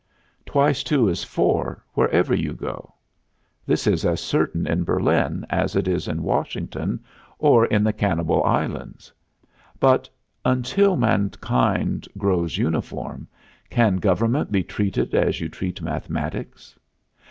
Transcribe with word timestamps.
Twice 0.47 0.81
two 0.81 1.07
is 1.09 1.23
four, 1.23 1.83
wherever 1.93 2.33
you 2.33 2.53
go; 2.53 2.95
this 3.67 3.85
is 3.85 4.03
as 4.03 4.19
certain 4.19 4.65
in 4.65 4.83
Berlin 4.83 5.45
as 5.51 5.75
it 5.75 5.87
is 5.87 6.07
at 6.07 6.17
Washington 6.19 7.03
or 7.37 7.67
in 7.67 7.83
the 7.83 7.93
cannibal 7.93 8.43
islands. 8.43 9.13
But, 9.79 10.09
until 10.43 10.95
mankind 10.95 12.07
grows 12.17 12.57
uniform, 12.57 13.27
can 13.69 13.97
government 13.97 14.51
be 14.51 14.63
treated 14.63 15.13
as 15.13 15.39
you 15.39 15.49
treat 15.49 15.83
mathematics? 15.83 16.75